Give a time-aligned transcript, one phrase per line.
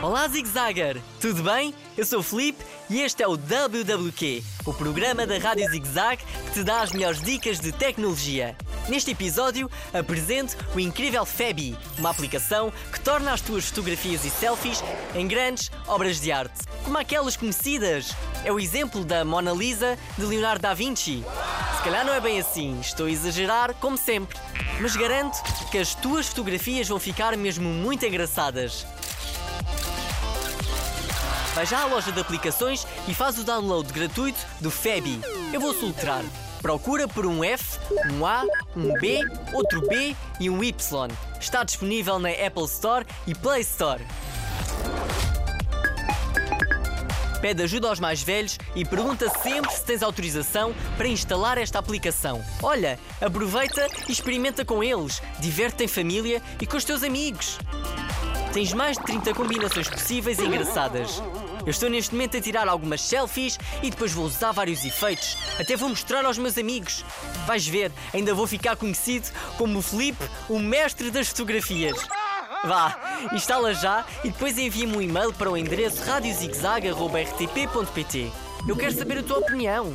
[0.00, 1.02] Olá, Zigzagger!
[1.20, 1.74] Tudo bem?
[1.96, 6.52] Eu sou o Felipe e este é o WWQ, o programa da Rádio Zigzag que
[6.52, 8.56] te dá as melhores dicas de tecnologia.
[8.88, 14.84] Neste episódio, apresento o incrível Fabi, uma aplicação que torna as tuas fotografias e selfies
[15.16, 18.14] em grandes obras de arte, como aquelas conhecidas.
[18.44, 21.24] É o exemplo da Mona Lisa de Leonardo da Vinci.
[21.76, 24.38] Se calhar não é bem assim, estou a exagerar, como sempre.
[24.80, 25.42] Mas garanto
[25.72, 28.86] que as tuas fotografias vão ficar mesmo muito engraçadas.
[31.58, 35.20] Vai já à loja de aplicações e faz o download gratuito do Fabi.
[35.52, 36.22] Eu vou soltar.
[36.62, 37.80] Procura por um F,
[38.12, 38.44] um A,
[38.76, 39.18] um B,
[39.52, 41.10] outro B e um Y.
[41.40, 44.06] Está disponível na Apple Store e Play Store.
[47.40, 52.40] Pede ajuda aos mais velhos e pergunta sempre se tens autorização para instalar esta aplicação.
[52.62, 55.20] Olha, aproveita e experimenta com eles.
[55.40, 57.58] Diverte em família e com os teus amigos.
[58.52, 61.20] Tens mais de 30 combinações possíveis e engraçadas.
[61.64, 65.36] Eu estou neste momento a tirar algumas selfies e depois vou usar vários efeitos.
[65.60, 67.04] Até vou mostrar aos meus amigos.
[67.46, 71.98] Vais ver, ainda vou ficar conhecido como o Felipe, o mestre das fotografias.
[72.64, 72.96] Vá,
[73.32, 78.32] instala já e depois envia-me um e-mail para o endereço radiozigzag.rtp.pt.
[78.66, 79.94] Eu quero saber a tua opinião.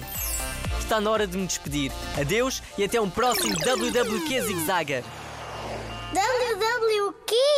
[0.80, 1.92] Está na hora de me despedir.
[2.20, 5.04] Adeus e até um próximo WWQ Zigzagger.
[6.14, 6.94] WWQ?
[6.94, 7.53] WWQ?